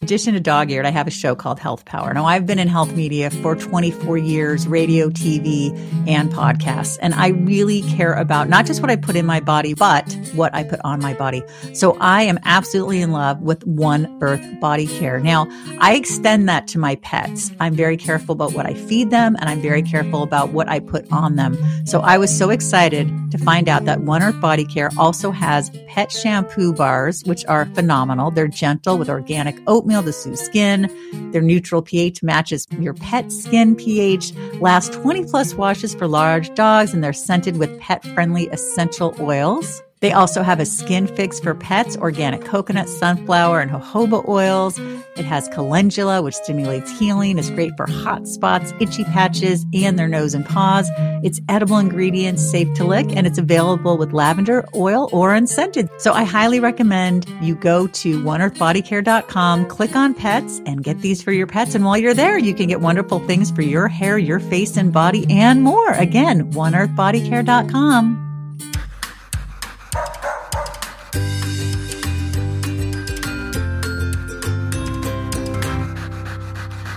In 0.00 0.06
addition 0.06 0.34
to 0.34 0.40
dog 0.40 0.70
eared, 0.70 0.84
I 0.84 0.90
have 0.90 1.06
a 1.06 1.10
show 1.10 1.34
called 1.34 1.58
Health 1.58 1.86
Power. 1.86 2.12
Now, 2.12 2.26
I've 2.26 2.44
been 2.44 2.58
in 2.58 2.68
health 2.68 2.94
media 2.94 3.30
for 3.30 3.56
24 3.56 4.18
years, 4.18 4.68
radio, 4.68 5.08
TV, 5.08 5.74
and 6.06 6.30
podcasts. 6.30 6.98
And 7.00 7.14
I 7.14 7.28
really 7.28 7.80
care 7.82 8.12
about 8.12 8.50
not 8.50 8.66
just 8.66 8.82
what 8.82 8.90
I 8.90 8.96
put 8.96 9.16
in 9.16 9.24
my 9.24 9.40
body, 9.40 9.72
but 9.72 10.12
what 10.34 10.54
I 10.54 10.62
put 10.62 10.78
on 10.84 11.00
my 11.00 11.14
body. 11.14 11.42
So 11.72 11.96
I 12.00 12.24
am 12.24 12.38
absolutely 12.44 13.00
in 13.00 13.12
love 13.12 13.40
with 13.40 13.66
One 13.66 14.18
Earth 14.20 14.44
Body 14.60 14.86
Care. 14.86 15.20
Now, 15.20 15.46
I 15.80 15.94
extend 15.94 16.50
that 16.50 16.68
to 16.68 16.78
my 16.78 16.96
pets. 16.96 17.50
I'm 17.58 17.74
very 17.74 17.96
careful 17.96 18.34
about 18.34 18.52
what 18.52 18.66
I 18.66 18.74
feed 18.74 19.08
them 19.08 19.36
and 19.40 19.48
I'm 19.48 19.62
very 19.62 19.80
careful 19.80 20.22
about 20.22 20.50
what 20.50 20.68
I 20.68 20.80
put 20.80 21.10
on 21.10 21.36
them. 21.36 21.56
So 21.86 22.00
I 22.00 22.18
was 22.18 22.36
so 22.36 22.50
excited 22.50 23.10
to 23.36 23.44
find 23.44 23.68
out 23.68 23.84
that 23.84 24.02
One 24.02 24.22
Earth 24.22 24.40
Body 24.40 24.64
Care 24.64 24.90
also 24.96 25.32
has 25.32 25.70
pet 25.88 26.12
shampoo 26.12 26.72
bars, 26.72 27.24
which 27.24 27.44
are 27.46 27.66
phenomenal. 27.66 28.30
They're 28.30 28.46
gentle 28.46 28.96
with 28.96 29.08
organic 29.08 29.58
oatmeal 29.66 30.04
to 30.04 30.12
soothe 30.12 30.38
skin. 30.38 30.88
Their 31.32 31.42
neutral 31.42 31.82
pH 31.82 32.22
matches 32.22 32.68
your 32.78 32.94
pet 32.94 33.32
skin 33.32 33.74
pH, 33.74 34.32
last 34.60 34.92
20 34.92 35.24
plus 35.24 35.54
washes 35.54 35.96
for 35.96 36.06
large 36.06 36.54
dogs, 36.54 36.94
and 36.94 37.02
they're 37.02 37.12
scented 37.12 37.56
with 37.56 37.80
pet 37.80 38.04
friendly 38.14 38.46
essential 38.48 39.16
oils. 39.20 39.82
They 40.04 40.12
also 40.12 40.42
have 40.42 40.60
a 40.60 40.66
skin 40.66 41.06
fix 41.06 41.40
for 41.40 41.54
pets, 41.54 41.96
organic 41.96 42.44
coconut, 42.44 42.90
sunflower, 42.90 43.60
and 43.60 43.70
jojoba 43.70 44.28
oils. 44.28 44.78
It 45.16 45.24
has 45.24 45.48
calendula, 45.48 46.20
which 46.20 46.34
stimulates 46.34 46.90
healing. 46.98 47.38
It's 47.38 47.48
great 47.48 47.74
for 47.74 47.86
hot 47.86 48.28
spots, 48.28 48.74
itchy 48.80 49.04
patches, 49.04 49.64
and 49.72 49.98
their 49.98 50.06
nose 50.06 50.34
and 50.34 50.44
paws. 50.44 50.90
It's 51.22 51.40
edible 51.48 51.78
ingredients, 51.78 52.42
safe 52.42 52.68
to 52.74 52.84
lick, 52.84 53.16
and 53.16 53.26
it's 53.26 53.38
available 53.38 53.96
with 53.96 54.12
lavender 54.12 54.66
oil 54.74 55.08
or 55.10 55.32
unscented. 55.32 55.88
So 55.96 56.12
I 56.12 56.24
highly 56.24 56.60
recommend 56.60 57.26
you 57.40 57.54
go 57.54 57.86
to 57.86 58.22
oneearthbodycare.com, 58.22 59.68
click 59.68 59.96
on 59.96 60.12
pets, 60.12 60.60
and 60.66 60.84
get 60.84 61.00
these 61.00 61.22
for 61.22 61.32
your 61.32 61.46
pets. 61.46 61.74
And 61.74 61.82
while 61.82 61.96
you're 61.96 62.12
there, 62.12 62.36
you 62.36 62.52
can 62.52 62.68
get 62.68 62.82
wonderful 62.82 63.20
things 63.20 63.50
for 63.50 63.62
your 63.62 63.88
hair, 63.88 64.18
your 64.18 64.38
face 64.38 64.76
and 64.76 64.92
body, 64.92 65.24
and 65.30 65.62
more. 65.62 65.92
Again, 65.92 66.52
oneearthbodycare.com. 66.52 68.23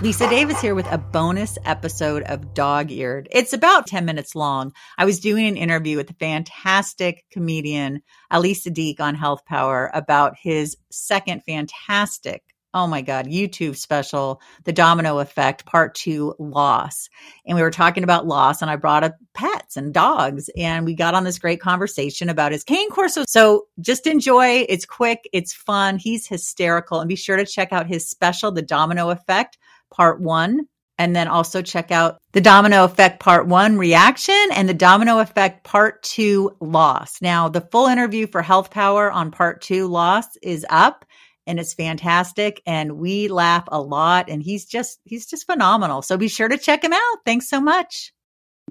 Lisa 0.00 0.30
Davis 0.30 0.60
here 0.60 0.76
with 0.76 0.86
a 0.92 0.98
bonus 0.98 1.58
episode 1.64 2.22
of 2.22 2.54
Dog 2.54 2.92
Eared. 2.92 3.26
It's 3.32 3.52
about 3.52 3.88
10 3.88 4.04
minutes 4.04 4.36
long. 4.36 4.72
I 4.96 5.04
was 5.04 5.18
doing 5.18 5.48
an 5.48 5.56
interview 5.56 5.96
with 5.96 6.06
the 6.06 6.14
fantastic 6.14 7.24
comedian 7.32 8.02
Ali 8.30 8.54
Siddiq 8.54 9.00
on 9.00 9.16
Health 9.16 9.44
Power 9.44 9.90
about 9.92 10.36
his 10.40 10.76
second 10.92 11.42
fantastic, 11.44 12.44
oh 12.72 12.86
my 12.86 13.02
God, 13.02 13.26
YouTube 13.26 13.74
special, 13.74 14.40
The 14.62 14.72
Domino 14.72 15.18
Effect, 15.18 15.66
Part 15.66 15.96
Two 15.96 16.36
Loss. 16.38 17.08
And 17.44 17.56
we 17.56 17.62
were 17.62 17.72
talking 17.72 18.04
about 18.04 18.24
loss, 18.24 18.62
and 18.62 18.70
I 18.70 18.76
brought 18.76 19.02
up 19.02 19.16
pets 19.34 19.76
and 19.76 19.92
dogs, 19.92 20.48
and 20.56 20.86
we 20.86 20.94
got 20.94 21.14
on 21.14 21.24
this 21.24 21.40
great 21.40 21.60
conversation 21.60 22.28
about 22.28 22.52
his 22.52 22.62
cane 22.62 22.90
corso. 22.90 23.24
So 23.26 23.66
just 23.80 24.06
enjoy. 24.06 24.64
It's 24.68 24.86
quick, 24.86 25.28
it's 25.32 25.52
fun. 25.52 25.98
He's 25.98 26.28
hysterical. 26.28 27.00
And 27.00 27.08
be 27.08 27.16
sure 27.16 27.36
to 27.36 27.44
check 27.44 27.72
out 27.72 27.88
his 27.88 28.08
special, 28.08 28.52
The 28.52 28.62
Domino 28.62 29.10
Effect 29.10 29.58
part 29.90 30.20
one. 30.20 30.66
And 31.00 31.14
then 31.14 31.28
also 31.28 31.62
check 31.62 31.92
out 31.92 32.18
the 32.32 32.40
domino 32.40 32.82
effect 32.82 33.20
part 33.20 33.46
one 33.46 33.78
reaction 33.78 34.34
and 34.52 34.68
the 34.68 34.74
domino 34.74 35.20
effect 35.20 35.62
part 35.62 36.02
two 36.02 36.56
loss. 36.60 37.22
Now, 37.22 37.48
the 37.48 37.60
full 37.60 37.86
interview 37.86 38.26
for 38.26 38.42
health 38.42 38.72
power 38.72 39.08
on 39.08 39.30
part 39.30 39.60
two 39.60 39.86
loss 39.86 40.26
is 40.42 40.66
up 40.70 41.04
and 41.46 41.60
it's 41.60 41.72
fantastic. 41.72 42.60
And 42.66 42.98
we 42.98 43.28
laugh 43.28 43.62
a 43.68 43.80
lot 43.80 44.28
and 44.28 44.42
he's 44.42 44.64
just, 44.64 44.98
he's 45.04 45.26
just 45.26 45.46
phenomenal. 45.46 46.02
So 46.02 46.16
be 46.16 46.26
sure 46.26 46.48
to 46.48 46.58
check 46.58 46.82
him 46.82 46.92
out. 46.92 47.18
Thanks 47.24 47.48
so 47.48 47.60
much. 47.60 48.12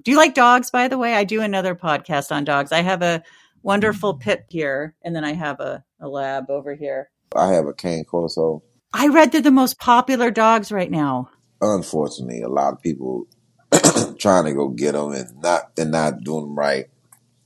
Do 0.04 0.10
you 0.10 0.18
like 0.18 0.34
dogs, 0.34 0.70
by 0.70 0.88
the 0.88 0.98
way? 0.98 1.14
I 1.14 1.24
do 1.24 1.40
another 1.40 1.74
podcast 1.74 2.30
on 2.30 2.44
dogs. 2.44 2.72
I 2.72 2.82
have 2.82 3.02
a 3.02 3.22
wonderful 3.62 4.14
pit 4.14 4.44
here 4.50 4.94
and 5.02 5.16
then 5.16 5.24
I 5.24 5.32
have 5.32 5.60
a, 5.60 5.82
a 5.98 6.08
lab 6.08 6.50
over 6.50 6.74
here. 6.74 7.10
I 7.34 7.52
have 7.52 7.66
a 7.66 7.74
cane 7.74 8.04
corso 8.04 8.62
I 8.92 9.08
read 9.08 9.32
they're 9.32 9.40
the 9.40 9.50
most 9.50 9.78
popular 9.78 10.30
dogs 10.30 10.72
right 10.72 10.90
now. 10.90 11.30
Unfortunately, 11.60 12.42
a 12.42 12.48
lot 12.48 12.72
of 12.72 12.82
people 12.82 13.26
trying 14.18 14.44
to 14.44 14.52
go 14.52 14.68
get 14.68 14.92
them 14.92 15.12
and 15.12 15.42
not 15.42 15.70
and 15.76 15.90
not 15.90 16.22
doing 16.24 16.44
them 16.44 16.58
right. 16.58 16.86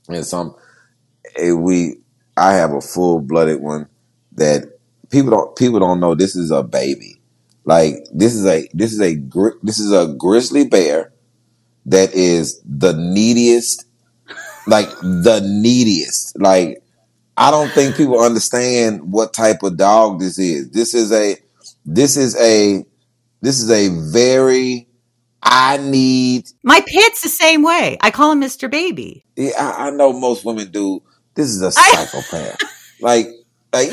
And 0.07 0.25
some 0.25 0.55
eh, 1.35 1.51
we 1.51 1.97
I 2.37 2.53
have 2.53 2.73
a 2.73 2.81
full 2.81 3.19
blooded 3.19 3.61
one 3.61 3.87
that 4.33 4.63
people 5.09 5.31
don't 5.31 5.55
people 5.55 5.79
don't 5.79 5.99
know 5.99 6.15
this 6.15 6.35
is 6.35 6.51
a 6.51 6.63
baby. 6.63 7.19
Like 7.65 7.95
this 8.13 8.35
is 8.35 8.45
a 8.45 8.67
this 8.73 8.93
is 8.93 9.01
a 9.01 9.15
this 9.63 9.79
is 9.79 9.91
a 9.91 10.13
grizzly 10.17 10.67
bear 10.67 11.13
that 11.85 12.13
is 12.13 12.61
the 12.65 12.93
neediest, 12.93 13.85
like 14.67 14.89
the 15.01 15.41
neediest. 15.43 16.39
Like 16.39 16.82
I 17.35 17.49
don't 17.51 17.69
think 17.71 17.95
people 17.95 18.19
understand 18.19 19.11
what 19.11 19.33
type 19.33 19.63
of 19.63 19.77
dog 19.77 20.19
this 20.19 20.37
is. 20.37 20.69
This 20.71 20.93
is 20.93 21.11
a 21.11 21.37
this 21.85 22.15
is 22.15 22.39
a 22.39 22.85
this 23.41 23.59
is 23.59 23.69
a 23.71 23.89
very 24.11 24.87
I 25.41 25.77
need 25.77 26.49
my 26.63 26.81
pit's 26.85 27.21
the 27.21 27.29
same 27.29 27.63
way. 27.63 27.97
I 28.01 28.11
call 28.11 28.31
him 28.31 28.41
Mr. 28.41 28.69
Baby. 28.69 29.25
Yeah, 29.35 29.51
I, 29.57 29.87
I 29.87 29.89
know 29.89 30.13
most 30.13 30.45
women 30.45 30.71
do. 30.71 31.01
This 31.33 31.49
is 31.49 31.61
a 31.61 31.71
psychopath. 31.71 32.57
like 33.01 33.27
like 33.73 33.89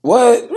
what? 0.00 0.48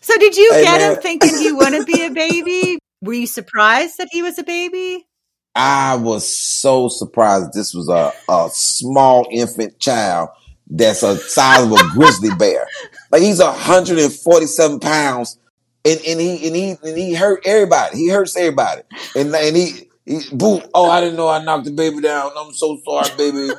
So 0.00 0.18
did 0.18 0.36
you 0.36 0.50
hey, 0.52 0.62
get 0.64 0.80
man. 0.80 0.92
him 0.92 1.02
thinking 1.02 1.38
he 1.38 1.52
wouldn't 1.52 1.86
be 1.86 2.04
a 2.04 2.10
baby? 2.10 2.78
Were 3.04 3.12
you 3.12 3.26
surprised 3.26 3.98
that 3.98 4.08
he 4.10 4.22
was 4.22 4.38
a 4.38 4.42
baby? 4.42 5.06
I 5.54 5.96
was 5.96 6.26
so 6.26 6.88
surprised 6.88 7.52
this 7.52 7.74
was 7.74 7.88
a, 7.88 8.12
a 8.28 8.48
small 8.52 9.28
infant 9.30 9.78
child 9.78 10.30
that's 10.68 11.02
a 11.02 11.16
size 11.18 11.64
of 11.64 11.72
a 11.72 11.90
grizzly 11.90 12.34
bear. 12.38 12.66
Like 13.12 13.20
he's 13.22 13.40
147 13.40 14.80
pounds 14.80 15.38
and, 15.84 16.00
and 16.06 16.20
he 16.20 16.46
and 16.46 16.56
he 16.56 16.70
and 16.82 16.96
he 16.96 17.14
hurt 17.14 17.42
everybody. 17.44 17.98
He 17.98 18.08
hurts 18.08 18.36
everybody. 18.36 18.82
And 19.14 19.34
and 19.34 19.54
he, 19.54 19.90
he 20.06 20.20
boom, 20.32 20.62
oh 20.72 20.90
I 20.90 21.00
didn't 21.00 21.16
know 21.16 21.28
I 21.28 21.44
knocked 21.44 21.66
the 21.66 21.72
baby 21.72 22.00
down. 22.00 22.32
I'm 22.36 22.54
so 22.54 22.80
sorry, 22.84 23.10
baby. 23.16 23.48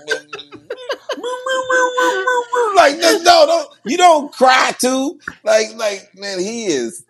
like 2.76 2.98
no, 2.98 3.46
don't 3.46 3.70
you 3.86 3.98
don't 3.98 4.34
cry 4.34 4.74
too. 4.80 5.20
Like 5.44 5.76
like 5.76 6.10
man, 6.16 6.40
he 6.40 6.66
is 6.66 7.06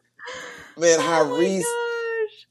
man, 0.77 0.99
oh 0.99 1.84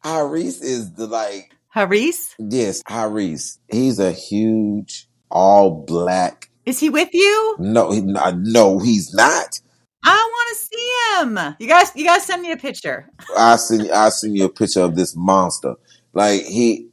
Haris 0.04 0.60
is 0.60 0.92
the 0.92 1.06
like 1.06 1.56
Haris? 1.68 2.34
Yes, 2.38 2.82
Haris. 2.86 3.58
He's 3.68 3.98
a 3.98 4.12
huge 4.12 5.08
all 5.30 5.84
black. 5.86 6.50
Is 6.66 6.78
he 6.78 6.90
with 6.90 7.08
you? 7.12 7.56
No, 7.58 7.90
he, 7.90 8.00
uh, 8.14 8.32
no, 8.36 8.78
he's 8.78 9.14
not. 9.14 9.60
I 10.02 10.14
want 10.14 10.58
to 10.58 10.66
see 10.66 10.92
him. 11.22 11.56
You 11.58 11.68
guys, 11.68 11.90
you 11.94 12.04
guys, 12.04 12.24
send 12.24 12.42
me 12.42 12.52
a 12.52 12.56
picture. 12.58 13.08
I 13.36 13.56
send, 13.56 13.90
I 13.90 14.10
send 14.10 14.36
you 14.36 14.44
a 14.44 14.50
picture 14.50 14.82
of 14.82 14.94
this 14.94 15.16
monster. 15.16 15.74
Like 16.12 16.42
he, 16.42 16.88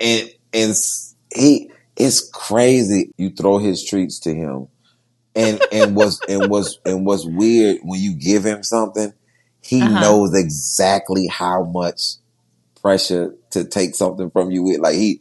and 0.00 0.30
and 0.54 0.74
he, 1.34 1.70
it's 1.96 2.28
crazy. 2.30 3.12
You 3.18 3.30
throw 3.30 3.58
his 3.58 3.84
treats 3.84 4.18
to 4.20 4.34
him, 4.34 4.68
and 5.34 5.62
and 5.70 5.94
was 5.94 6.20
and 6.26 6.50
was 6.50 6.78
and 6.86 7.04
what's 7.04 7.26
weird 7.26 7.78
when 7.82 8.00
you 8.00 8.14
give 8.14 8.44
him 8.44 8.62
something, 8.62 9.12
he 9.62 9.82
uh-huh. 9.82 10.00
knows 10.00 10.34
exactly 10.34 11.26
how 11.26 11.64
much 11.64 12.14
pressure 12.80 13.34
to 13.50 13.64
take 13.64 13.94
something 13.94 14.30
from 14.30 14.50
you 14.50 14.62
with. 14.62 14.80
Like 14.80 14.94
he, 14.94 15.20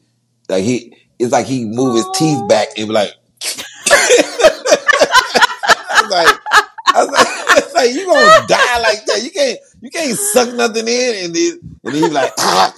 like 0.50 0.64
he, 0.64 0.96
it's 1.20 1.32
like 1.32 1.46
he 1.46 1.66
move 1.66 1.96
his 1.96 2.08
teeth 2.16 2.48
back 2.48 2.70
and 2.78 2.88
be 2.88 2.94
like, 2.94 3.12
I 3.90 6.02
was 6.02 6.12
like, 6.12 6.40
I 6.88 7.04
was 7.04 7.12
like, 7.12 7.28
it's 7.58 7.74
like 7.74 7.94
you 7.94 8.06
gonna 8.06 8.48
die 8.48 8.80
like 8.80 9.06
that. 9.06 9.22
You 9.24 9.32
can't, 9.32 9.60
you 9.82 9.90
can't 9.90 10.18
suck 10.18 10.54
nothing 10.54 10.88
in, 10.88 11.26
and 11.26 11.36
then, 11.36 11.60
and 11.84 11.94
then 11.94 12.04
he 12.04 12.10
like, 12.10 12.34
how 12.38 12.72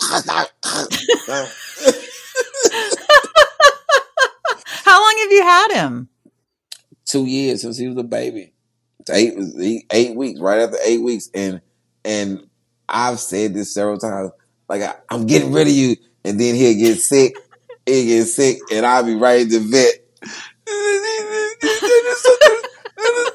long 5.01 5.15
have 5.19 5.31
you 5.31 5.44
had 5.44 5.71
him? 5.73 6.09
Two 7.05 7.25
years 7.25 7.62
since 7.62 7.77
he 7.77 7.88
was 7.88 7.97
a 7.97 8.03
baby 8.03 8.53
eight 9.09 9.85
eight 9.91 10.15
weeks, 10.15 10.39
right 10.39 10.59
after 10.59 10.77
eight 10.85 11.01
weeks, 11.01 11.29
and 11.33 11.61
and 12.03 12.47
I've 12.88 13.19
said 13.19 13.53
this 13.53 13.73
several 13.73 13.97
times. 13.97 14.31
Like 14.67 14.81
I, 14.81 14.95
am 15.11 15.25
getting 15.25 15.51
rid 15.51 15.67
of 15.67 15.73
you, 15.73 15.95
and 16.23 16.39
then 16.39 16.56
he'll 16.56 16.77
get 16.77 17.00
sick, 17.00 17.35
he'll 17.85 18.06
get 18.06 18.25
sick, 18.25 18.59
and 18.71 18.85
I'll 18.85 19.03
be 19.03 19.15
right 19.15 19.41
at 19.41 19.50
the 19.50 19.59
vet. 19.59 20.06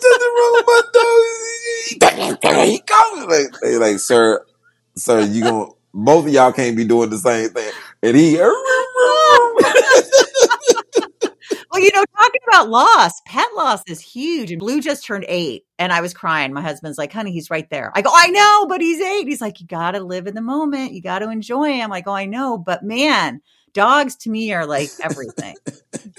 Something 0.01 0.35
wrong 0.37 0.53
with 0.55 0.67
my 0.67 0.83
dog. 0.93 2.67
He 2.67 2.81
coming. 2.81 3.29
Like, 3.29 3.81
like, 3.81 3.99
sir, 3.99 4.45
sir, 4.97 5.21
you 5.23 5.43
gonna 5.43 5.71
both 5.95 6.27
of 6.27 6.33
y'all 6.33 6.53
can't 6.53 6.77
be 6.77 6.85
doing 6.85 7.11
the 7.11 7.19
same 7.19 7.51
thing. 7.51 7.73
And 8.03 8.17
he 8.17 8.39
about 12.55 12.69
loss. 12.69 13.21
Pet 13.27 13.47
loss 13.57 13.83
is 13.87 14.01
huge. 14.01 14.51
And 14.51 14.61
Blue 14.61 14.81
just 14.81 15.05
turned 15.05 15.25
eight 15.29 15.65
and 15.79 15.93
I 15.93 16.01
was 16.01 16.15
crying. 16.15 16.53
My 16.53 16.63
husband's 16.63 16.99
like, 16.99 17.13
honey, 17.13 17.33
he's 17.33 17.51
right 17.51 17.69
there. 17.71 17.93
I 17.95 18.03
go, 18.03 18.11
I 18.13 18.29
know, 18.29 18.67
but 18.69 18.81
he's 18.81 19.01
eight. 19.01 19.27
He's 19.27 19.41
like, 19.41 19.61
you 19.61 19.67
got 19.67 19.93
to 19.93 20.01
live 20.01 20.27
in 20.27 20.35
the 20.35 20.41
moment. 20.41 20.93
You 20.93 21.03
got 21.03 21.21
to 21.21 21.31
enjoy 21.31 21.73
him. 21.73 21.93
I 21.93 22.01
go, 22.01 22.13
I 22.13 22.27
know, 22.27 22.59
but 22.59 22.83
man, 22.83 23.41
dogs 23.73 24.17
to 24.17 24.31
me 24.31 24.53
are 24.53 24.67
like 24.67 24.91
everything. 25.03 25.57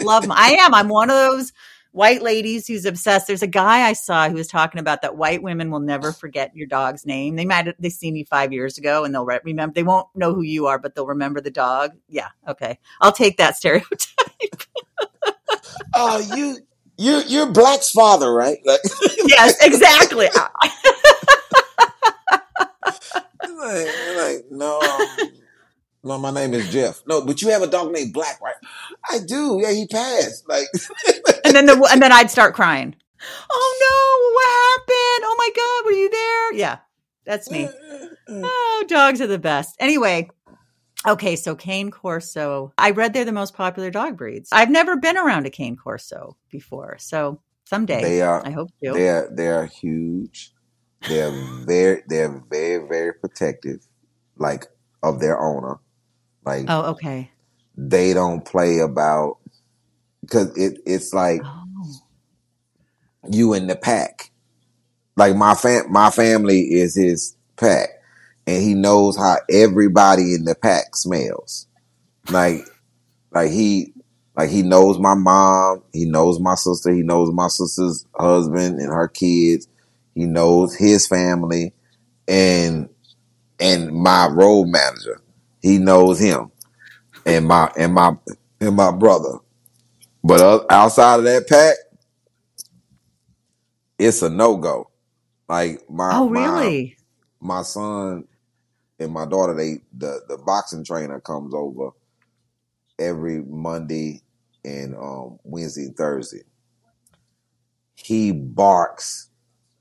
Love 0.02 0.24
them. 0.24 0.32
I 0.34 0.58
am. 0.60 0.74
I'm 0.74 0.90
one 0.90 1.10
of 1.10 1.16
those 1.16 1.54
white 1.92 2.22
ladies 2.22 2.68
who's 2.68 2.86
obsessed. 2.86 3.28
There's 3.28 3.42
a 3.42 3.48
guy 3.48 3.88
I 3.88 3.94
saw 3.94 4.28
who 4.28 4.36
was 4.36 4.48
talking 4.50 4.82
about 4.82 5.02
that 5.02 5.16
white 5.16 5.42
women 5.42 5.72
will 5.72 5.80
never 5.80 6.12
forget 6.12 6.54
your 6.54 6.68
dog's 6.68 7.06
name. 7.06 7.38
They 7.38 7.46
might 7.46 7.68
have 7.68 7.76
they 7.80 7.90
seen 7.90 8.18
you 8.18 8.26
five 8.26 8.52
years 8.52 8.78
ago 8.78 9.06
and 9.06 9.16
they'll 9.16 9.26
re- 9.26 9.40
remember. 9.46 9.74
They 9.74 9.84
won't 9.84 10.08
know 10.14 10.34
who 10.34 10.42
you 10.42 10.68
are, 10.68 10.78
but 10.78 10.94
they'll 10.94 11.08
remember 11.08 11.40
the 11.40 11.52
dog. 11.52 11.92
Yeah, 12.10 12.30
okay, 12.48 12.80
I'll 13.00 13.14
take 13.14 13.38
that 13.38 13.56
stereotype. 13.56 14.10
Oh, 15.94 16.20
you 16.36 16.58
you 16.98 17.22
you're 17.28 17.52
Black's 17.52 17.92
father, 17.92 18.34
right? 18.34 18.58
Like, 18.66 18.80
yes, 19.26 19.56
exactly. 19.62 20.28
like, 23.58 23.88
like, 24.18 24.46
no, 24.52 24.82
no, 26.04 26.18
my 26.18 26.32
name 26.32 26.54
is 26.54 26.72
Jeff. 26.72 27.02
No, 27.08 27.22
but 27.26 27.42
you 27.42 27.50
have 27.50 27.62
a 27.62 27.68
dog 27.68 27.92
named 27.92 28.14
Black, 28.14 28.40
right? 28.42 28.56
I 29.10 29.20
do. 29.26 29.60
Yeah, 29.62 29.72
he 29.72 29.88
passed. 29.88 30.48
Like, 30.48 30.68
and 31.44 31.56
then 31.56 31.66
the 31.66 31.88
and 31.92 32.02
then 32.02 32.12
I'd 32.12 32.32
start 32.32 32.54
crying. 32.54 32.96
Oh 33.52 33.78
no, 33.82 34.34
what 34.36 34.48
happened? 34.88 35.26
Oh 35.26 35.36
my 35.38 35.50
god, 35.56 35.86
were 35.86 35.98
you 35.98 36.10
there? 36.10 36.54
Yeah, 36.54 36.78
that's 37.26 37.50
me. 37.50 37.70
Oh, 38.28 38.86
dogs 38.88 39.22
are 39.22 39.28
the 39.28 39.40
best. 39.40 39.76
Anyway, 39.80 40.30
okay, 41.08 41.36
so 41.36 41.56
Cane 41.56 41.92
Corso. 41.92 42.74
I 42.78 42.92
read 42.92 43.14
they're 43.14 43.26
the 43.26 43.32
most 43.32 43.54
popular 43.54 43.92
dog 43.92 44.18
breeds. 44.18 44.50
I've 44.52 44.70
never 44.70 44.98
been 44.98 45.18
around 45.18 45.46
a 45.46 45.50
Cane 45.50 45.76
Corso 45.76 46.38
before, 46.50 46.98
so 47.00 47.42
someday 47.66 48.02
they 48.02 48.22
are. 48.22 48.46
I 48.46 48.52
hope 48.52 48.72
to. 48.84 48.94
They 48.94 49.10
are. 49.10 49.30
They 49.32 49.48
are 49.48 49.66
huge. 49.66 50.54
They're 51.08 51.32
very. 51.66 52.04
They're 52.08 52.44
very 52.50 52.88
very 52.88 53.14
protective, 53.14 53.86
like 54.38 54.66
of 55.04 55.20
their 55.20 55.40
owner. 55.40 55.80
Like 56.46 56.66
oh, 56.68 56.92
okay. 56.92 57.32
They 57.78 58.14
don't 58.14 58.46
play 58.46 58.80
about 58.80 59.38
because 60.22 60.56
it 60.58 60.80
it's 60.86 61.14
like 61.14 61.42
oh. 61.44 61.66
you 63.30 63.54
in 63.54 63.68
the 63.68 63.76
pack. 63.76 64.32
Like 65.18 65.36
my 65.36 65.56
fam, 65.56 65.92
my 65.92 66.10
family 66.10 66.62
is 66.62 66.96
his 66.96 67.38
pack, 67.56 67.90
and 68.48 68.62
he 68.62 68.74
knows 68.74 69.18
how 69.18 69.38
everybody 69.50 70.34
in 70.36 70.46
the 70.46 70.56
pack 70.56 70.96
smells. 70.96 71.68
Like, 72.30 72.62
like 73.32 73.52
he, 73.52 73.94
like 74.36 74.50
he 74.50 74.62
knows 74.62 75.00
my 75.00 75.14
mom, 75.14 75.84
he 75.94 76.06
knows 76.06 76.40
my 76.40 76.56
sister, 76.56 76.92
he 76.92 77.02
knows 77.02 77.32
my 77.32 77.48
sister's 77.48 78.06
husband 78.16 78.80
and 78.80 78.90
her 78.92 79.08
kids, 79.08 79.68
he 80.14 80.26
knows 80.26 80.76
his 80.76 81.08
family, 81.08 81.74
and 82.28 82.90
and 83.60 83.92
my 83.94 84.28
road 84.28 84.66
manager, 84.68 85.22
he 85.62 85.78
knows 85.78 86.20
him, 86.20 86.52
and 87.26 87.48
my 87.48 87.72
and 87.78 87.94
my 87.94 88.16
and 88.60 88.76
my 88.76 88.92
brother. 88.92 89.40
But 90.24 90.66
outside 90.72 91.20
of 91.20 91.26
that 91.26 91.48
pack, 91.48 91.76
it's 94.00 94.22
a 94.22 94.30
no 94.30 94.58
go. 94.58 94.90
Like 95.48 95.90
my 95.90 96.12
oh 96.14 96.30
really 96.30 96.98
my, 97.40 97.56
my 97.58 97.62
son 97.62 98.28
and 99.00 99.12
my 99.12 99.26
daughter 99.26 99.54
they 99.54 99.82
the 99.98 100.22
the 100.28 100.38
boxing 100.38 100.84
trainer 100.84 101.20
comes 101.20 101.54
over 101.54 101.92
every 103.00 103.42
Monday 103.42 104.22
and 104.64 104.96
um, 104.96 105.40
Wednesday 105.44 105.86
and 105.86 105.98
Thursday. 105.98 106.44
He 107.96 108.32
barks 108.32 109.30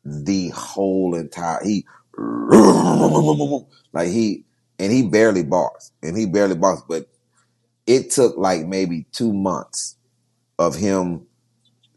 the 0.05 0.49
whole 0.51 1.15
entire 1.15 1.65
he 1.65 1.87
like 3.93 4.09
he 4.09 4.45
and 4.79 4.93
he 4.93 5.09
barely 5.09 5.43
barks 5.43 5.93
and 6.03 6.17
he 6.17 6.27
barely 6.27 6.57
barks, 6.57 6.83
but 6.89 7.09
it 7.87 8.11
took 8.11 8.37
like 8.37 8.67
maybe 8.67 9.07
two 9.13 9.33
months 9.33 9.97
of 10.59 10.75
him 10.75 11.27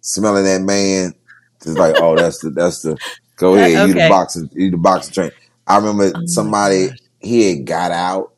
smelling 0.02 0.46
that 0.46 0.62
man. 0.62 1.14
It's 1.58 1.68
like, 1.68 1.96
oh, 2.00 2.16
that's 2.16 2.40
the 2.40 2.50
that's 2.52 2.82
the 2.82 2.98
go 3.36 3.56
ahead, 3.56 3.72
okay. 3.72 3.88
you 3.88 3.94
the 3.94 4.10
boxing, 4.10 4.50
you 4.54 4.72
the 4.72 4.78
boxing 4.78 5.14
train. 5.14 5.32
I 5.66 5.78
remember 5.78 6.12
oh 6.16 6.26
somebody 6.26 6.90
he 7.20 7.50
had 7.50 7.66
got 7.66 7.92
out, 7.92 8.34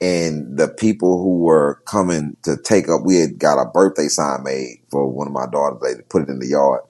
and 0.00 0.56
the 0.56 0.68
people 0.68 1.22
who 1.22 1.38
were 1.40 1.82
coming 1.86 2.36
to 2.42 2.56
take 2.56 2.88
up, 2.88 3.02
we 3.04 3.16
had 3.16 3.38
got 3.38 3.60
a 3.60 3.70
birthday 3.70 4.08
sign 4.08 4.42
made 4.42 4.82
for 4.90 5.06
one 5.06 5.26
of 5.26 5.32
my 5.32 5.46
daughters. 5.46 5.80
They 5.82 6.02
put 6.02 6.22
it 6.22 6.28
in 6.28 6.38
the 6.38 6.46
yard, 6.46 6.82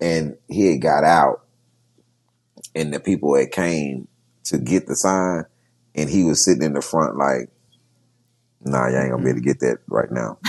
and 0.00 0.36
he 0.48 0.72
had 0.72 0.80
got 0.80 1.04
out, 1.04 1.42
and 2.74 2.92
the 2.92 3.00
people 3.00 3.34
had 3.36 3.52
came 3.52 4.08
to 4.44 4.58
get 4.58 4.86
the 4.86 4.96
sign, 4.96 5.44
and 5.94 6.10
he 6.10 6.24
was 6.24 6.44
sitting 6.44 6.62
in 6.62 6.72
the 6.72 6.82
front 6.82 7.16
like, 7.16 7.50
"Nah, 8.62 8.88
you 8.88 8.96
ain't 8.96 9.10
gonna 9.10 9.22
be 9.22 9.30
able 9.30 9.40
to 9.40 9.44
get 9.44 9.60
that 9.60 9.78
right 9.88 10.10
now." 10.10 10.38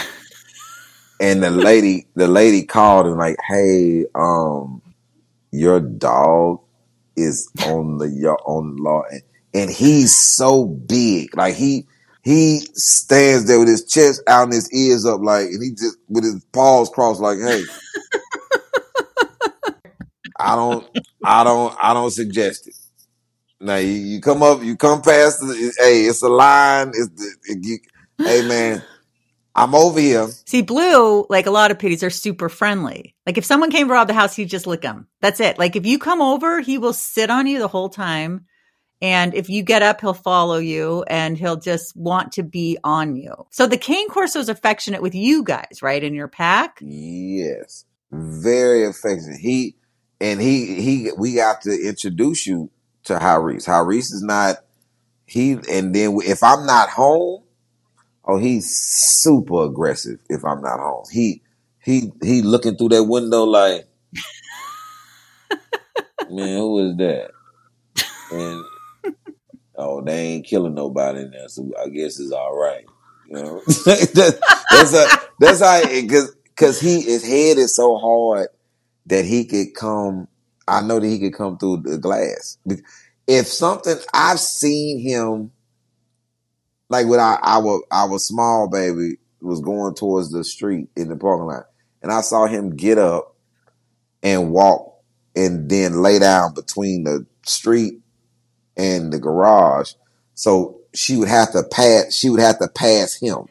and 1.22 1.44
the 1.44 1.52
lady 1.52 2.08
the 2.16 2.28
lady 2.28 2.64
called 2.64 3.06
and 3.06 3.18
like, 3.18 3.38
hey, 3.48 4.06
um, 4.16 4.82
your 5.52 5.80
dog 5.80 6.60
is 7.16 7.50
on 7.68 8.00
the 8.00 8.08
on 8.46 8.76
the 8.76 8.82
law, 8.82 9.04
and, 9.12 9.22
and 9.53 9.69
he's 9.69 10.15
so 10.15 10.65
big, 10.65 11.36
like 11.36 11.56
he 11.56 11.88
he 12.24 12.59
stands 12.74 13.48
there 13.48 13.59
with 13.59 13.68
his 13.68 13.86
chest 13.86 14.21
out 14.27 14.44
and 14.44 14.53
his 14.53 14.71
ears 14.71 15.06
up, 15.06 15.21
like, 15.21 15.45
and 15.48 15.63
he 15.63 15.71
just 15.71 15.98
with 16.07 16.24
his 16.24 16.44
paws 16.53 16.89
crossed, 16.89 17.21
like, 17.21 17.39
hey. 17.39 17.63
I 20.39 20.56
don't, 20.56 20.88
I 21.24 21.44
don't, 21.44 21.75
I 21.81 21.94
don't 21.94 22.09
suggest 22.12 22.68
it. 22.68 22.75
Now 23.59 23.75
you, 23.75 23.92
you 23.92 24.21
come 24.21 24.42
up, 24.42 24.63
you 24.63 24.75
come 24.75 25.01
past. 25.01 25.39
The, 25.39 25.74
hey, 25.77 26.01
it's 26.01 26.24
a 26.24 26.30
line. 26.30 26.89
It's 26.89 27.09
the, 27.09 27.36
it, 27.44 27.59
you, 27.62 27.77
hey 28.18 28.47
man, 28.47 28.81
I'm 29.56 29.75
over 29.75 30.00
here. 30.00 30.27
See, 30.45 30.63
Blue, 30.63 31.27
like 31.30 31.45
a 31.45 31.51
lot 31.51 31.69
of 31.69 31.77
pitties, 31.77 32.01
are 32.01 32.09
super 32.09 32.50
friendly. 32.50 33.15
Like 33.27 33.38
if 33.38 33.45
someone 33.45 33.69
came 33.69 33.88
to 33.88 33.94
rob 33.94 34.07
the 34.07 34.15
house, 34.15 34.36
he'd 34.36 34.50
just 34.50 34.65
lick 34.65 34.81
them. 34.81 35.07
That's 35.21 35.39
it. 35.39 35.59
Like 35.59 35.75
if 35.75 35.86
you 35.86 36.00
come 36.00 36.21
over, 36.21 36.59
he 36.59 36.80
will 36.80 36.94
sit 36.94 37.30
on 37.30 37.45
you 37.45 37.59
the 37.59 37.68
whole 37.68 37.89
time. 37.89 38.45
And 39.01 39.33
if 39.33 39.50
you 39.50 39.63
get 39.63 39.81
up, 39.81 40.01
he'll 40.01 40.13
follow 40.13 40.57
you 40.57 41.03
and 41.07 41.38
he'll 41.38 41.57
just 41.57 41.95
want 41.95 42.33
to 42.33 42.44
be 42.44 42.77
on 42.83 43.15
you. 43.15 43.33
So 43.50 43.65
the 43.65 43.77
Cane 43.77 44.09
Corso 44.09 44.39
is 44.39 44.50
affectionate 44.50 45.01
with 45.01 45.15
you 45.15 45.44
guys, 45.44 45.81
right? 45.81 46.03
In 46.03 46.13
your 46.13 46.27
pack? 46.27 46.77
Yes. 46.81 47.85
Very 48.11 48.85
affectionate. 48.85 49.40
He, 49.40 49.76
and 50.19 50.40
he, 50.40 50.81
he, 50.81 51.11
we 51.18 51.35
got 51.35 51.61
to 51.61 51.71
introduce 51.71 52.45
you 52.45 52.69
to 53.06 53.18
Haris. 53.18 53.66
Haris 53.66 54.11
is 54.11 54.21
not, 54.21 54.57
he, 55.26 55.54
and 55.71 55.95
then 55.95 56.18
if 56.23 56.44
I'm 56.44 56.68
not 56.68 56.90
home, 56.90 57.42
Oh, 58.23 58.37
he's 58.37 58.76
super 58.76 59.66
aggressive 59.66 60.19
if 60.30 60.45
I'm 60.45 60.61
not 60.61 60.80
home. 60.80 61.06
He 61.11 61.42
he 61.80 62.11
he 62.21 62.42
looking 62.42 62.78
through 62.78 62.90
that 62.90 63.04
window 63.04 63.44
like 63.44 63.87
Man, 66.30 66.57
who 66.57 66.92
is 66.92 66.97
that? 66.97 67.31
And 68.31 68.64
oh, 69.75 70.01
they 70.01 70.19
ain't 70.19 70.45
killing 70.45 70.75
nobody 70.75 71.21
in 71.21 71.31
there, 71.31 71.47
so 71.47 71.69
I 71.81 71.90
guess 71.90 72.19
it's 72.19 72.31
all 72.31 72.56
right. 72.56 72.85
You 73.28 73.35
know, 73.35 73.61
that's 73.85 74.94
a, 74.94 75.07
that's 75.40 75.61
how 75.61 75.81
because 75.87 76.35
because 76.45 76.80
he 76.80 77.01
his 77.01 77.25
head 77.25 77.57
is 77.57 77.75
so 77.75 77.97
hard 77.97 78.49
that 79.07 79.25
he 79.25 79.45
could 79.45 79.73
come. 79.75 80.28
I 80.68 80.81
know 80.81 80.99
that 80.99 81.07
he 81.07 81.19
could 81.19 81.33
come 81.33 81.57
through 81.57 81.83
the 81.83 81.97
glass. 81.97 82.57
If 83.28 83.47
something 83.47 83.95
I've 84.13 84.40
seen 84.40 84.99
him 84.99 85.51
like 86.90 87.07
when 87.07 87.19
I 87.19 87.40
our 87.42 87.81
our 87.90 88.19
small 88.19 88.69
baby 88.69 89.18
was 89.42 89.61
going 89.61 89.95
towards 89.95 90.31
the 90.31 90.44
street 90.44 90.90
in 90.95 91.07
the 91.07 91.16
parking 91.16 91.47
lot, 91.47 91.63
and 92.04 92.11
I 92.11 92.21
saw 92.21 92.45
him 92.45 92.75
get 92.75 92.97
up 92.97 93.35
and 94.21 94.51
walk, 94.51 95.01
and 95.35 95.69
then 95.69 96.01
lay 96.01 96.19
down 96.19 96.54
between 96.54 97.06
the 97.06 97.25
street 97.45 98.01
and 98.78 99.11
the 99.11 99.19
garage, 99.19 99.94
so 100.35 100.80
she 100.94 101.18
would 101.18 101.30
have 101.30 101.51
to 101.51 101.63
pass. 101.63 102.13
She 102.13 102.30
would 102.30 102.42
have 102.42 102.59
to 102.59 102.68
pass 102.68 103.13
him, 103.13 103.45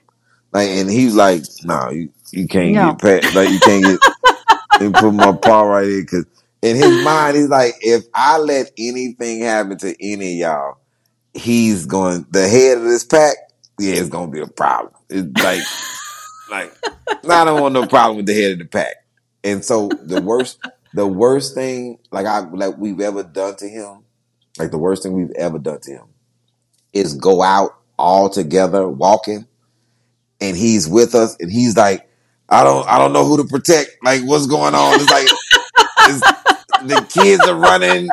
like, 0.53 0.69
and 0.69 0.91
he 0.91 1.07
was 1.07 1.17
like, 1.17 1.43
"No, 1.65 1.75
nah, 1.75 1.91
you 1.91 2.11
you 2.33 2.47
can't 2.49 2.73
no. 2.73 2.93
get 2.93 3.23
past. 3.23 3.35
Like, 3.35 3.51
you 3.51 3.61
can't 3.61 3.85
get." 3.85 4.01
and 4.81 4.95
put 4.95 5.13
my 5.13 5.33
paw 5.33 5.63
right 5.63 5.87
here 5.87 6.01
because 6.01 6.27
in 6.63 6.77
his 6.77 7.05
mind, 7.05 7.37
he's 7.37 7.49
like, 7.49 7.75
if 7.81 8.05
I 8.15 8.39
let 8.39 8.73
anything 8.79 9.41
happen 9.41 9.79
to 9.79 9.95
any 10.01 10.43
of 10.43 10.49
y'all, 10.49 10.79
he's 11.35 11.87
going 11.87 12.27
the 12.31 12.49
head 12.49 12.79
of 12.79 12.85
this 12.85 13.05
pack. 13.05 13.37
Yeah, 13.79 13.95
it's 13.95 14.09
gonna 14.09 14.31
be 14.31 14.41
a 14.41 14.47
problem. 14.47 14.95
It's 15.09 15.43
like, 15.43 15.63
like 16.51 16.73
I 17.29 17.45
don't 17.45 17.61
want 17.61 17.75
no 17.75 17.87
problem 17.87 18.19
with 18.19 18.27
the 18.27 18.35
head 18.35 18.53
of 18.53 18.59
the 18.59 18.65
pack. 18.67 18.97
And 19.43 19.65
so 19.65 19.89
the 20.03 20.21
worst, 20.21 20.61
the 20.93 21.07
worst 21.07 21.55
thing 21.55 21.99
like 22.11 22.27
I 22.27 22.41
like 22.41 22.77
we've 22.77 23.01
ever 23.01 23.23
done 23.23 23.57
to 23.57 23.69
him, 23.69 24.05
like 24.59 24.71
the 24.71 24.79
worst 24.79 25.03
thing 25.03 25.13
we've 25.13 25.31
ever 25.33 25.59
done 25.59 25.81
to 25.81 25.91
him, 25.93 26.07
is 26.93 27.15
go 27.15 27.43
out 27.43 27.77
all 27.99 28.29
together 28.29 28.89
walking, 28.89 29.47
and 30.41 30.57
he's 30.57 30.89
with 30.89 31.15
us, 31.15 31.37
and 31.41 31.51
he's 31.51 31.77
like, 31.77 32.11
I 32.51 32.65
don't 32.65 32.87
I 32.89 32.99
don't 32.99 33.13
know 33.13 33.25
who 33.25 33.37
to 33.37 33.45
protect. 33.45 33.91
Like 34.03 34.23
what's 34.23 34.47
going 34.47 34.75
on? 34.75 35.01
It's 35.01 35.11
like 35.11 35.29
it's, 36.09 36.21
the 36.83 37.07
kids 37.09 37.47
are 37.47 37.55
running. 37.55 38.09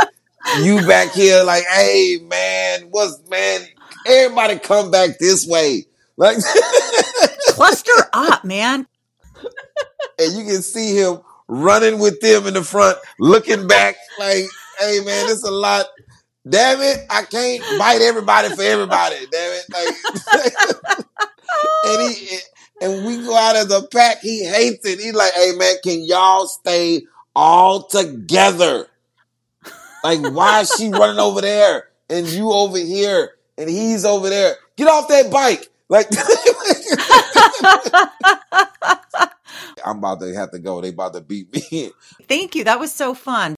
You 0.62 0.86
back 0.88 1.12
here 1.12 1.44
like, 1.44 1.64
hey 1.66 2.20
man, 2.24 2.88
what's 2.92 3.20
man? 3.30 3.62
Everybody 4.06 4.60
come 4.60 4.92
back 4.92 5.18
this 5.20 5.48
way. 5.48 5.86
Like 6.18 6.38
cluster 7.50 7.92
up, 8.14 8.46
man. 8.46 8.88
And 10.20 10.34
you 10.34 10.46
can 10.46 10.62
see 10.62 10.96
him 10.96 11.20
running 11.48 12.00
with 12.00 12.20
them 12.22 12.46
in 12.48 12.54
the 12.54 12.64
front, 12.64 12.98
looking 13.20 13.68
back 13.68 13.96
like, 14.20 14.46
hey 14.80 15.00
man, 15.04 15.30
it's 15.30 15.44
a 15.44 15.52
lot. 15.52 15.86
Damn 16.48 16.82
it, 16.82 17.06
I 17.10 17.24
can't 17.24 17.64
bite 17.80 18.02
everybody 18.02 18.50
for 18.50 18.62
everybody. 18.62 19.16
Damn 19.32 19.54
it. 19.54 19.66
Like 19.74 21.06
and 21.86 22.12
he 22.12 22.38
and 22.82 23.06
we 23.06 23.18
go 23.18 23.36
out 23.36 23.56
as 23.56 23.72
a 23.72 23.88
pack, 23.88 24.20
he 24.20 24.46
hates 24.46 24.86
it. 24.86 25.00
He's 25.00 25.14
like, 25.14 25.34
hey 25.34 25.54
man, 25.58 25.76
can 25.84 26.02
y'all 26.04 26.48
stay 26.48 27.02
all 27.36 27.84
together? 27.84 28.88
Like, 30.04 30.20
why 30.22 30.62
is 30.62 30.74
she 30.74 30.90
running 30.90 31.20
over 31.20 31.42
there 31.42 31.90
and 32.10 32.28
you 32.28 32.52
over 32.52 32.78
here 32.78 33.32
and 33.58 33.70
he's 33.70 34.06
over 34.06 34.30
there? 34.30 34.56
Get 34.76 34.88
off 34.88 35.08
that 35.08 35.32
bike. 35.32 35.68
Like 35.90 36.08
I'm 39.86 40.00
about 40.00 40.20
to 40.20 40.34
have 40.34 40.52
to 40.52 40.60
go. 40.60 40.82
They 40.82 40.90
about 40.90 41.14
to 41.14 41.22
beat 41.22 41.54
me. 41.54 41.92
Thank 42.28 42.56
you. 42.56 42.66
That 42.66 42.80
was 42.80 42.94
so 42.94 43.14
fun. 43.14 43.56